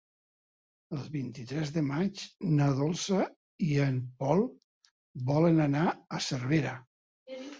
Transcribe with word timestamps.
El 0.99 1.01
vint-i-tres 1.15 1.73
de 1.75 1.81
maig 1.89 2.23
na 2.61 2.69
Dolça 2.79 3.19
i 3.65 3.69
en 3.83 4.01
Pol 4.23 4.41
volen 5.31 5.63
anar 5.69 5.85
a 6.19 6.23
Cervera. 6.29 6.73